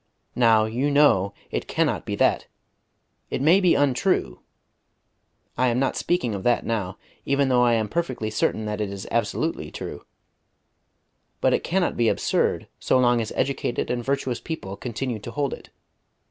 [0.35, 2.47] Now, you know, it cannot be that!
[3.29, 4.39] It may be untrue
[5.55, 8.89] I am not speaking of that now, even though I am perfectly certain that it
[8.91, 10.03] is absolutely true
[11.39, 15.53] but it cannot be absurd so long as educated and virtuous people continue to hold
[15.53, 15.69] it.